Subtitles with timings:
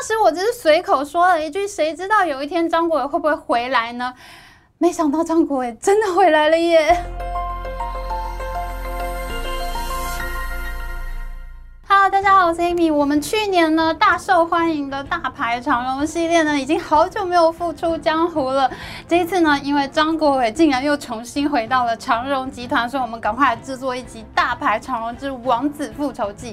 [0.00, 4.14] 当时我只是随口说了一句，谁知道有一天张国伟会不会回来呢？
[4.78, 7.04] 没想到张国伟真的回来了耶
[11.86, 12.90] ！Hello，大家好，我是 Amy。
[12.90, 18.70] 我们去年呢大受欢迎的大牌长荣系列呢，已经好久没有复出江湖了。
[19.06, 26.52] 这一次呢，因为张国伟竟然又重新回到了长荣集团，所以我们赶快来制作一集《大牌长荣之王子复仇记》。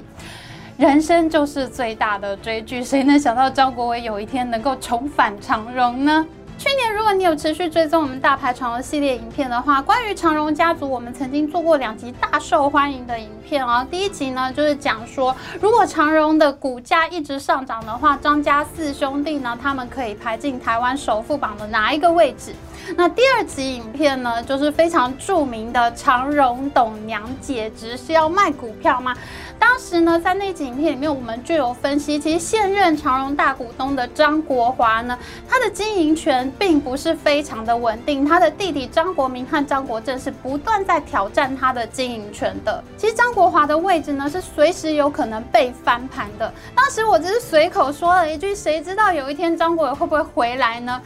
[0.78, 6.24] 人生就是最大的追剧，谁能想到张国伟有一天能够重返长荣呢？
[6.60, 13.86] 去年，如果你有持续追踪我们大牌长荣系列影片的话，关于长荣家族，我们曾经做过两集大受欢迎的影片啊。
[13.90, 22.54] 第一集呢，就是讲说，如果长荣的股价一直上涨的话，张家四兄弟呢，他们可以排进台湾首富榜的哪一个位置？
[22.96, 29.16] 那第二集影片呢，就是非常著名的长荣董娘姐只是要卖股票吗？
[29.60, 42.84] 当时呢，在那集影片里面，我们就有分析，其实现任长荣大股东的张国华呢，他的经营权并不是非常的稳定，他的弟弟张国明和张国正是不断在挑战他的经营权的。
[42.98, 46.52] 其实张国华的位置呢，是随时有可能被翻盘的。
[46.76, 51.02] 当时我只是随口说了一句，谁知道有一天张国伟会不会回来呢？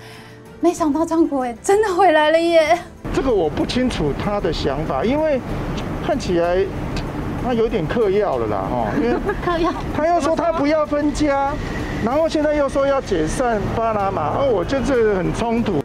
[0.60, 2.78] 没想到张国伟真的回来了耶！
[3.14, 5.42] 这个我不清楚他的想法，因为
[6.06, 6.64] 看起来
[7.44, 11.52] 他有点嗑药了啦， 哦，因为嗑药，他又说他不要分家，
[12.06, 15.82] 然后现在又说要解散巴拿马，哦，我觉得这很冲突。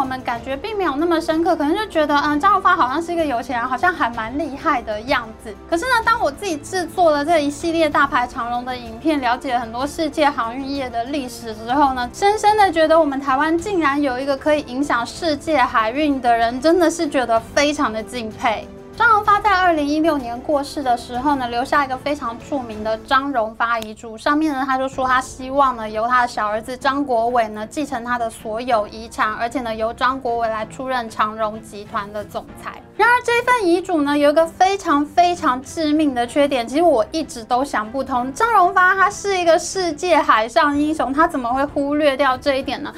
[0.00, 5.54] 我们感觉并没有那么深刻，可能就觉得，嗯，张荣发好像是一个有钱人，好像还蛮厉害的样子。
[5.68, 18.66] 可是呢，当我自己制作了这一系列大牌长龙的影片，了解了很多世界航运业的历史之后呢，深深的觉得我们台湾竟然有一个可以影响世界海运的人，真的是觉得非常的敬佩。
[19.00, 24.14] 张荣发在二零一六年过世的时候呢，留下一个非常著名的张荣发遗嘱。
[24.18, 32.72] 上面呢，他就说他希望呢，由他的小儿子张国伟呢继承他的所有遗产，而且呢，由张国伟来出任长荣集团的总裁。
[32.94, 36.68] 然而，这份遗嘱呢，有一个非常非常致命的缺点。
[36.68, 42.92] 其实我一直都想不通，张荣发他是一个世界海上英雄，他怎么会忽略掉这一点呢？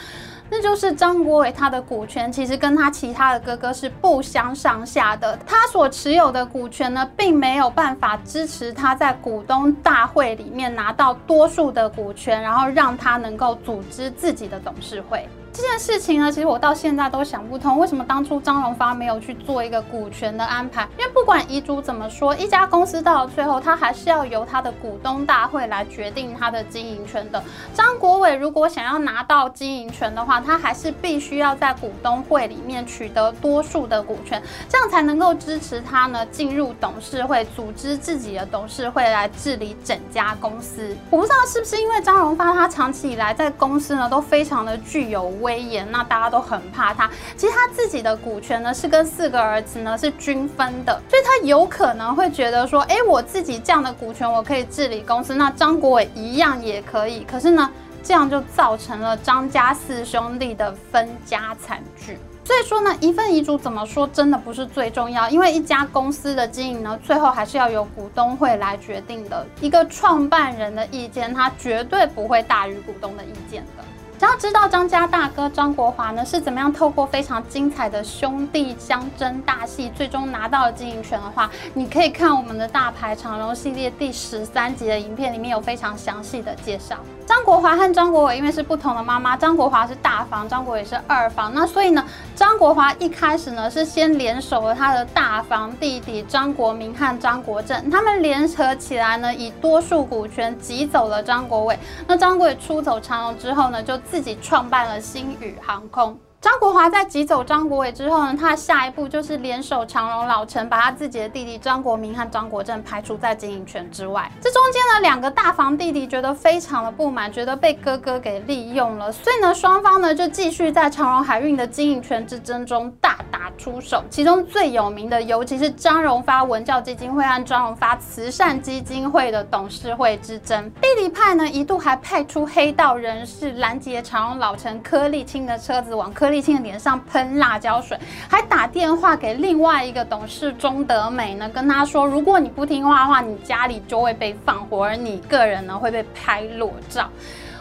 [0.54, 5.34] 那就是张国伟，他的股权其实跟他其他的哥哥是不相上下的。
[5.46, 15.26] 他所持有的股权呢，并没有办法支持他在股东大会里面拿到多数的股权，然后让他能够组织自己的董事会。
[15.52, 20.88] 这件事情呢，其实我到现在都想不通，为什么当初张荣发没有去做一个股权的安排？
[20.98, 27.42] 因为不管遗嘱怎么说，一家公司到了最后，他还是要由他的股东大会来决定他的经营权的。
[27.74, 40.96] 张国伟如果想要拿到经营权的话，他还是必须要在股东会里面取得多数的股权，这样才能够支持他呢进入董事会，组织自己的董事会来治理整家公司。
[41.10, 45.30] 我不知道是不是因为张荣发他长期以来在公司呢都非常的具有。
[45.42, 47.10] 威严，那大家都很怕他。
[47.36, 57.24] 其实他自己的股权呢，是跟四个儿子呢是均分的，所以他有可能会觉得说，哎，我自己这样的股权，我可以治理公司，那张国伟一样也可以。
[57.24, 57.70] 可是呢，
[58.02, 62.18] 这样就造成了张家四兄弟的分家惨剧。
[62.44, 69.46] 所以说呢，一份遗嘱怎么说，真的不是最重要，因为一家公司的经营呢，最后还是要由股东会来决定的。
[69.60, 73.84] 一个创办人的意见，他绝对不会大于股东的意见的。
[74.22, 86.98] 想要知道张家大哥张国华呢是怎么样透过非常精彩的兄弟相争大戏，最终拿到了经营权的话，你可以看我们的大牌长荣系列第十三集的影片，里面有非常详细的介绍。
[87.26, 92.04] 张国华和张国伟因为是不同的妈妈，张国华是大房，张国伟是二房，那所以呢，
[92.36, 101.76] 张国华一开始呢是先联手了他的大房弟弟张国明和张国正，他们联合起来呢，以多数股权挤走了张国伟。
[102.06, 106.20] 那张国伟出走长荣之后呢，就自己创办了星宇航空。
[106.42, 114.28] 张国华在挤走张国伟之后呢，他的下一步就是联手长荣老陈，把他自己的弟弟张国明和张国正排除在经营权之外。
[114.40, 124.02] 这中间呢，两个大房弟弟觉得非常的不满，觉得被哥哥给利用了，所以呢，双方呢就继续在长荣海运的经营权之争中大打出手。
[124.10, 130.68] 其中最有名的，尤其是张荣发文教基金会和张荣发慈善基金会的董事会之争。
[130.80, 136.31] 弟弟派呢一度还派出黑道人士拦截长荣老陈柯立青的车子，往柯。
[136.32, 137.96] 立青的脸上喷辣椒水，
[138.28, 147.08] 还打电话给另外一个董事钟德美呢，跟他说，如果你不听话的话，你家里就会被放火，而你个人呢会被拍裸照。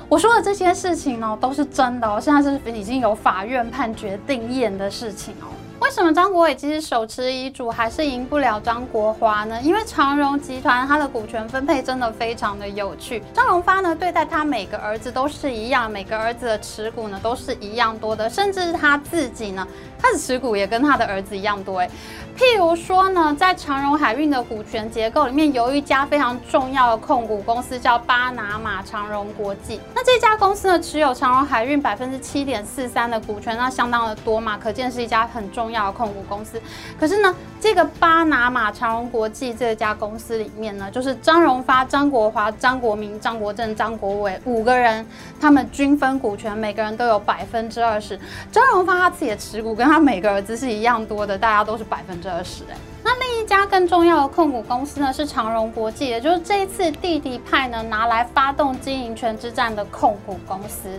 [0.07, 5.47] 我说的这些事情呢，都是真的哦，现在是已经有法院判决定验的事情哦。
[5.81, 9.60] 为什么张国伟其实手持遗嘱还是赢不了张国华呢？
[9.63, 13.24] 因为长荣集团它的股权分配真的非常的有趣。
[13.33, 19.68] 张荣发呢对待他每个儿子都是一样，每个儿子的持股呢都是一样多的，甚至他自己呢，
[20.00, 21.80] 他的持股也跟他的儿子一样多。
[21.80, 21.89] 哎，
[22.38, 29.81] 譬如说呢，在长荣海运的股权结构里面，有一家非常重要的控股公司叫巴拿马长荣国际。
[29.95, 35.70] 那这家公司呢持有长荣海运百分之七点四三的股权，那相当的多嘛，可见是一家很重。
[35.71, 36.62] 要控股公司，
[37.00, 45.06] 可是呢，这个巴拿马长荣国际这家公司里面呢，就是张荣发、张国华、张国明、张国正、张国伟五个人，
[45.39, 48.19] 他们均分股权，每个人都有百分之二十。
[48.51, 52.63] 张荣发他自己的持股跟他每个儿子是一样多的，大家都是百分之二十。
[52.71, 60.90] 哎，那另一家更重要的控股公司呢，是长荣国际，也就是这一次弟弟派呢拿来发动经营权之战的控股公司。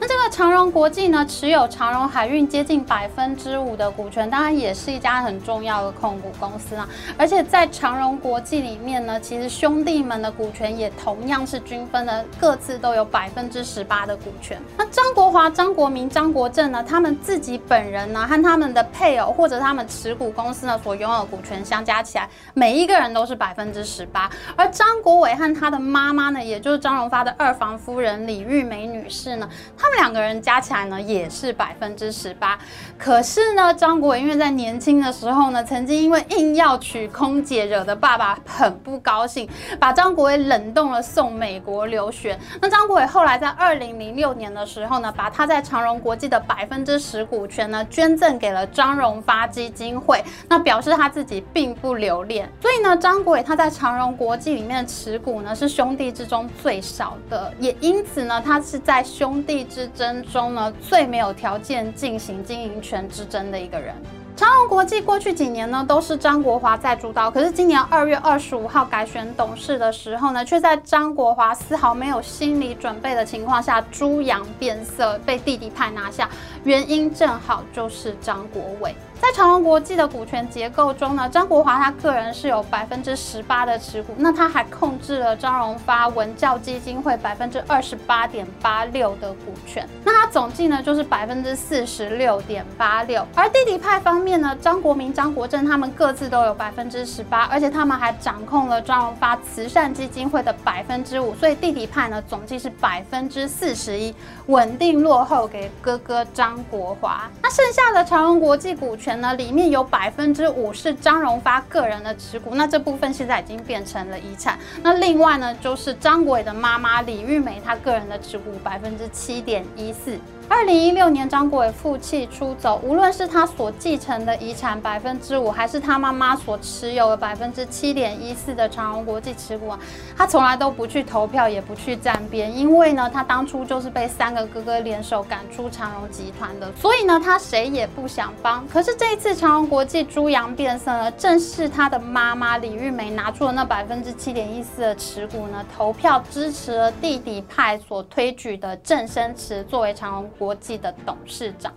[0.00, 6.86] 那这个长荣国际呢，持有长荣海运接近百分之五的股权，当然也是一家很重要的控股公司啊。
[7.16, 14.60] 而且在长荣国际里面呢，其实兄弟们的股权也同样是均分的，各自都有百分之十八的股权。
[14.76, 24.30] 那张国华、张国民、张国正呢，他们自己本人呢，和他们的配偶或者他们持股公司呢所拥有股权相加起来，每一个人都是百分之十八。
[24.56, 29.48] 而张国伟和他的妈妈呢，也就是张荣发的二房夫人李玉梅女士呢。
[29.76, 32.58] 他们两个人加起来呢，也是百分之十八。
[32.98, 39.48] 可是呢，张国伟因为在年轻的时候呢，曾经因为硬要娶空姐，惹得爸爸很不高兴，
[39.78, 42.38] 把张国伟冷冻了，送美国留学。
[42.60, 52.50] 那张国伟后来在二零零六年的时候呢，把他在长荣国际的百分之十股权呢，捐赠给了张荣发基金会，那表示他自己并并不留恋。
[52.62, 59.58] 所以呢，张国伟他在长荣国际里面的持股呢，是兄弟之中最少的，也因此呢，他是在兄弟。
[59.68, 63.94] 之争中呢，最没有条件进行经营权之争的一个人。
[64.34, 67.28] 长荣国际过去几年呢，都是张国华在主导。
[67.28, 76.30] 可是今年二月二十五号改选董事的时候呢，却在张国华丝毫没有心理准备的情况下，猪羊变色，被弟弟派拿下。
[76.68, 78.94] 原因正好就是张国伟。
[79.20, 93.26] 在长荣国际的股权结构中呢，张国华他个人是有百分之十八的持股，那他还控制了张荣发文教基金会百分之二十八点八六的股权，那他总计呢就是百分之四十六点八六。
[93.34, 104.14] 而弟弟派方面呢，张国明、张国正他们各自都有百分之十八，而且他们还掌控了张荣发慈善基金会的百分之五，所以弟弟派呢总计是百分之四十一，
[104.46, 107.28] 稳定落后给哥哥张国华。
[107.42, 109.18] 那剩下的长荣国际股权。
[109.18, 114.56] 呢，里面有百分之五是张荣发个人的持股，那这部分现在已经变成了遗产。
[114.80, 120.16] 那另外呢，就是张国伟的妈妈李玉梅，她个人的持股百分之七点一四。
[120.50, 129.70] 二零一六年，张国伟负气出走，无论是他所继承的遗产百分之五，还是他妈妈所持有的百分之七点一四的长荣国际持股，
[130.16, 138.66] 他从来都不去投票，也不去站边，因为呢，他当初就是被三个哥哥联手赶出长荣集团的，所以呢，他谁也不想帮。
[138.68, 150.30] 可是这一次长荣国际猪羊变色呢，正是他的妈妈李玉梅拿出了那百分之七点一四的持股呢，投票支持了弟弟派所推举的郑生池作为长荣。
[150.38, 151.72] 国际的董事长，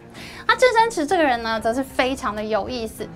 [0.47, 3.07] 那郑山池这个人呢，则是非常的有意思。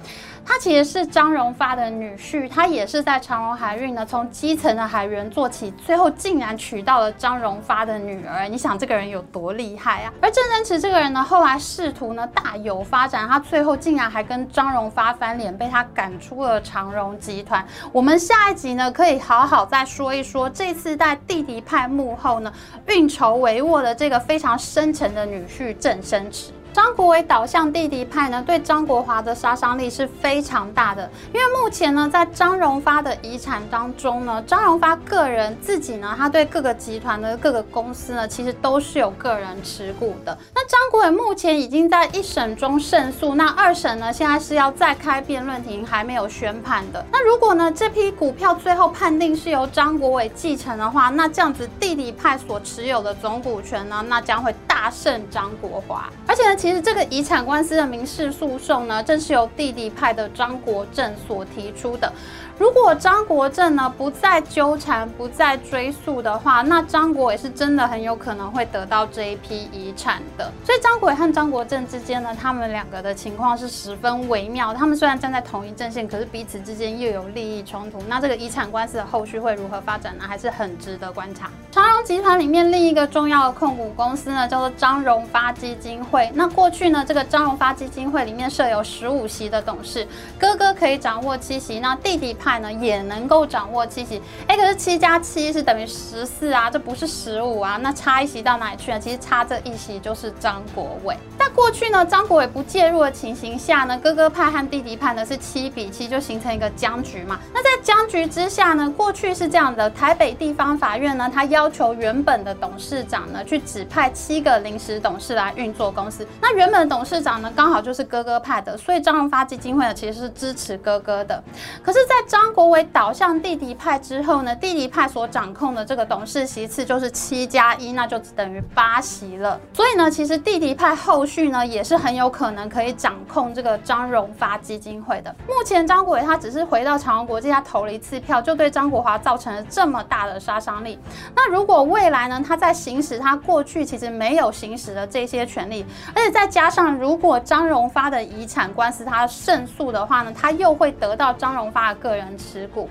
[0.47, 8.47] 他其实是张荣发的女婿，他也是在长荣海运呢，从基层的海员做起，最后竟然娶到了张荣发的女儿。
[8.47, 10.13] 你想这个人有多厉害啊？
[10.21, 17.65] 而郑生池这个人呢，后来仕途呢大有发展，他最后竟然还跟张荣发翻脸，被他赶出了长荣集团。
[17.91, 22.53] 我们下一集呢，可以好好再说一说这次在弟弟派幕后呢
[22.87, 26.51] 运筹帷幄的这个非常深沉的女婿郑生池。
[26.75, 31.09] 张国伟倒向弟弟派呢，对张国华的杀伤力是非常大的。
[31.33, 40.37] 因为目前呢，在张荣发的遗产当中呢，张荣发个人自己呢，他对各个集团的各个公司呢，其实都是有个人持股的。
[40.53, 47.05] 那张国伟目前已经在一审中胜诉，那二审呢，现在是要再开辩论庭，还没有宣判的。
[47.09, 56.64] 那如果呢，这批股票最后判定是由张国伟继承的话，那这样子弟弟派所持有的总股权呢，那将会大胜张国华，而且呢。
[56.65, 62.11] 其实这个遗产官司的民事诉讼呢，正是由弟弟派的张国正所提出的。
[62.57, 70.51] 如果张国政呢不再纠缠、不再追诉的话，那张国伟是真的很有可能会得到这一批遗产的。
[70.65, 74.73] 所以张国伟和张国政之间呢，他们两个的情况是十分微妙。
[74.73, 78.01] 他们虽然站在同一阵线，可是彼此之间又有利益冲突。
[78.07, 80.23] 那这个遗产官司的后续会如何发展呢？
[80.27, 81.51] 还是很值得观察。
[81.71, 86.31] 长荣集团里面另一个重要的控股公司呢，叫做张荣发基金会。
[86.35, 90.07] 那过去呢，这个张荣发基金会里面设有十五席的董事，
[90.37, 94.21] 哥哥可以掌握七席，那弟弟派呢也能够掌握七席。
[94.45, 97.79] 哎，可是七加七是等于十四啊，这不是十五啊？
[97.81, 98.99] 那差一席到哪里去了？
[98.99, 101.17] 其实差这一席就是张国伟。
[101.39, 107.39] 那过去呢，张国伟不介入的情形下呢，哥哥派和弟弟派呢是七比七，就形成一个僵局嘛。
[107.51, 111.43] 那在僵局之下呢，过去是这样的，台北地方法院呢，他。
[111.45, 116.27] 要求原本的董事长呢，去指派七个临时董事来运作公司。
[116.41, 121.43] 那原本的董事长呢，刚好就是哥哥派的，所以张荣发基金会呢，其实是支持哥哥的。
[121.83, 129.59] 可是，在张国伟倒向弟弟派之后呢，弟弟派所掌控的这个董事席次就是七加一，那就等于八席了。
[129.73, 135.33] 所以呢，其实弟弟派后续呢，也是很有可能可以掌控这个张荣发基金会的。
[135.47, 140.99] 目前张国伟他只是回到长荣国际，他投了一次票，就对张国华造成了这么大的杀伤力。
[141.35, 152.89] 那如果未来呢，他在行使他过去其实没有行使的这些权利，而且再加上如果张荣发的遗产官司他胜诉的话呢，他又会得到张荣发的个人持股，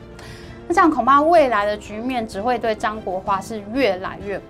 [0.67, 4.41] 那这样恐怕未来的局面只会对张国华是越来越。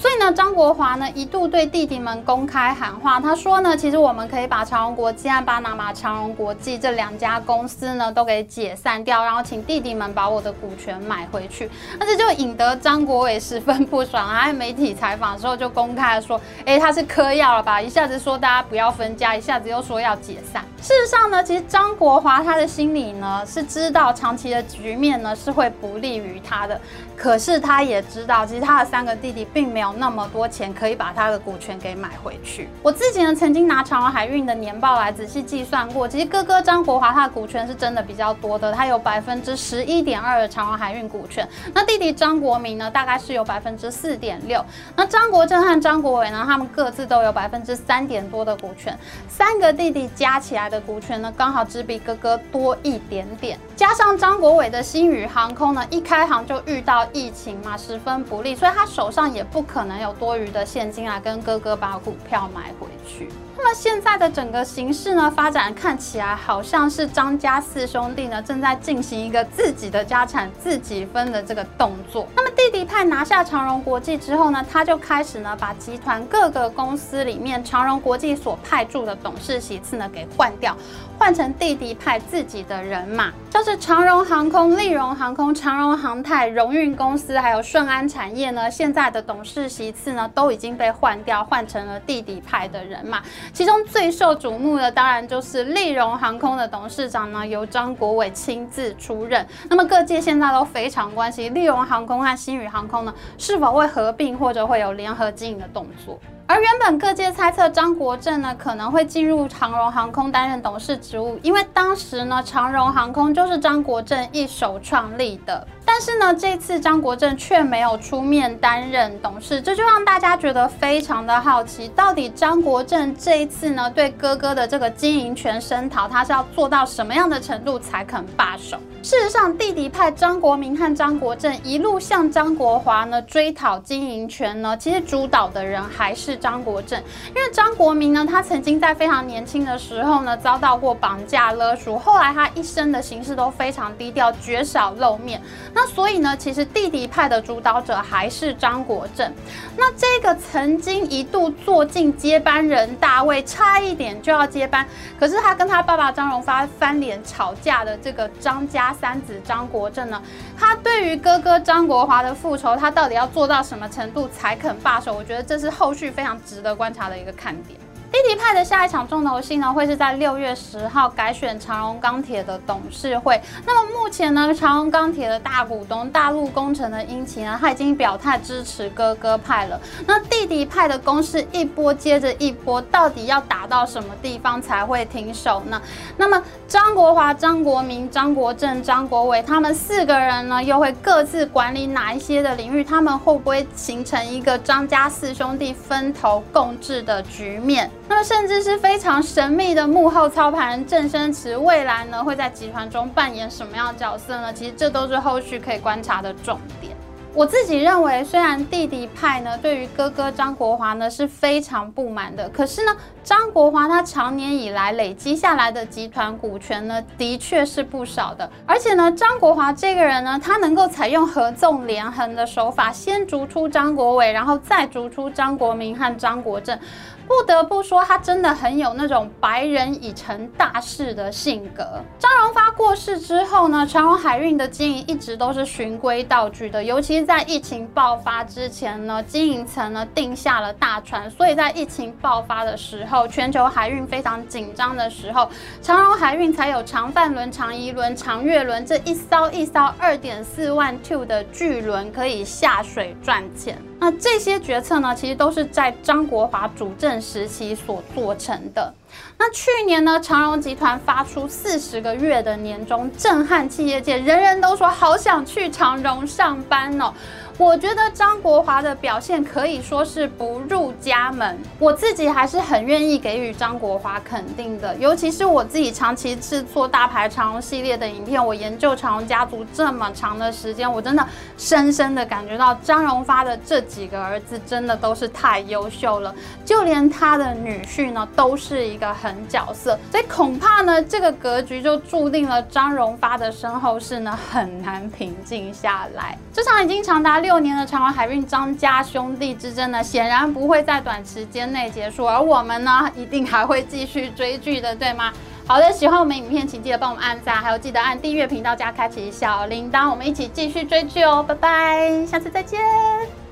[0.00, 11.68] 所以呢，张国华呢一度对弟弟们公开喊话，他说呢，其实我们可以把长荣国际巴拿马长荣国际这两家公司呢都给解散掉，然后请弟弟们把我的股权买回去。
[11.98, 14.46] 那这就引得张国伟十分不爽啊！
[14.46, 17.80] 在媒体采访的时候就公开说，哎，他是嗑药了吧？
[17.80, 20.64] 一下子说大家不要分家，一下子又说要解散。
[20.80, 26.80] 事实上呢，其实张国华他的心里呢是知道长期的局面呢是会不利于他的，
[27.16, 29.92] 可是他也知道，其实他的三个弟弟并没有。
[29.94, 32.68] 那么多钱可以把他的股权给买回去。
[32.82, 41.46] 我自己呢，曾经拿长荣海运的年报来仔细计算过，其实哥哥张国华他的股权是真的比较多的，他有百分之十一点二的长荣海运股权。
[41.74, 44.64] 那弟弟张国明呢，大概是有百分之四点六。
[44.94, 48.96] 那张国正和张国伟呢，他们各自都有百分之三点多的股权。
[49.28, 53.58] 三个弟弟加起来的股权呢，刚好只比哥哥多一点点。
[53.74, 59.88] 加上张国伟的新宇航空呢，一开行就遇到疫情嘛，十分不利，所以他手上也不可。
[59.88, 63.26] 能有多余的现金啊跟哥哥把股票买回去。
[63.56, 72.28] 那么现在的整个形势呢，发展看起来好像是张家四兄弟呢正在进行一个自己的家产自己分的这个动作。
[72.36, 80.76] 那么弟弟派拿下长荣国际之后呢，他就开始呢把集团各个公司里面长荣国际所派驻的董事席次呢给换掉。
[81.18, 93.20] 换成弟弟派自己的人马，就是长荣航空、利荣航空、长荣航太、荣运公司，还有顺安产业呢，现在的董事席次呢都已经被换掉，换成了弟弟派的人马。
[93.52, 99.44] 其中最受瞩目的，当然就是利荣航空的董事长呢，由张国伟亲自出任。
[99.68, 106.16] 那么各界现在都非常关心利荣航空和新宇航空呢，是否会合并或者会有联合经营的动作。
[106.50, 115.66] 而原本各界猜测张国政呢可能会进入长荣航空担任董事职务，因为当时呢长荣航空就是张国政一手创立的。
[115.84, 128.76] 但是呢，这次张国政却没有出面担任董事，这就让大家觉得非常的好奇，到底张国政这一次呢，对哥哥的这个经营权声讨，他是要做到什么样的程度才肯罢手？
[129.02, 145.40] 事实上，弟弟派张国明和张国政一路向张国华呢追讨经营权呢，其实主导的人还是张国政，因为张国明呢，他曾经在非常年轻的时候呢，遭到过绑架勒赎，后来他一生的行事都非常低调，绝少露面。
[145.72, 149.32] 那所以呢，其实弟弟派的主导者还是张国政。
[149.76, 154.84] 那这个曾经一度坐进接班人大位，差一点就要接班，
[155.20, 160.20] 可是他跟他爸爸张荣发翻脸吵架的这个张家三子张国政呢，
[160.58, 165.14] 他对于哥哥张国华的复仇，他到底要做到什么程度才肯罢手？
[165.14, 167.78] 我觉得这是后续非常值得观察的一个看点。
[168.10, 173.40] 弟弟派的下一场重头戏呢，会是在六月十号改选长荣钢铁的董事会。
[173.66, 179.78] 那么目前呢，长荣钢铁的大股东大陆工程的殷勤呢，他已经表态支持哥哥派了。
[180.06, 185.80] 那弟弟派的攻势一波接着一波，到底要打到什么地方才会停手呢？
[186.16, 192.82] 那么张国华、张国民、张国政、张国伟他们四个人呢，又会各自管理哪一些的领域？
[192.82, 197.90] 他们会不会形成一个张家四兄弟分头共治的局面？
[198.08, 204.52] 那么甚至是非常神秘的幕后操盘人郑生池，未来呢会在集团中扮演什么样的角色呢？
[204.52, 206.96] 其实这都是后续可以观察的重点。
[207.34, 212.96] 我自己认为，虽然弟弟派呢对于哥哥张国华呢是非常不满的，可是呢，
[213.28, 218.50] 张国华他长年以来累积下来的集团股权呢，的确是不少的。
[218.64, 226.78] 而且呢，张国华这个人呢，他能够采用合纵连横的手法，先逐出张国伟，然后再逐出张国明和张国政。
[227.26, 232.02] 不得不说，他真的很有那种白人已成大事的性格。
[232.18, 245.50] 张荣发过世之后呢，长荣海运的经营一直都是循规蹈矩的，尤其是在疫情爆发之前呢，经营层呢定下了大船，所以在疫情爆发的时候，全球海运非常紧张的时候，
[245.82, 253.76] 长荣海运才有长泛轮、长宜轮、长月轮这一艘一艘二点四万 two 的巨轮可以下水赚钱。
[254.00, 258.94] 那这些决策呢，其实都是在张国华主政时期所做成的。
[259.36, 267.12] 那去年呢，长荣集团发出四十个月的年终，震撼企业界，人人都说好想去长荣上班哦。
[267.58, 274.94] 我觉得张国华的表现可以说是不入家门，我自己还是很愿意给予张国华肯定的。
[274.94, 286.32] 尤其是我自己长期制作大牌长荣系列的影片，我研究长荣家族这么长的时间，我真的深深的感觉到张荣发的这几个儿子真的都是太优秀了，
[286.64, 289.98] 就连他的女婿呢，都是一个狠角色。
[290.12, 296.38] 所以恐怕呢，这个格局就注定了张荣发的身后事呢很难平静下来。
[296.52, 297.47] 这场已经长达六。
[297.48, 305.32] 六年的长荣海运张家兄弟之争呢，显然不会在短时间内结束，而我们呢，一定还会继续追剧的，对吗？
[305.66, 313.47] 好的，喜欢我们影片，请记得帮我们按赞，还有记得按订阅频道加开启小铃铛，我们一起继续追剧哦，拜拜，下次再见。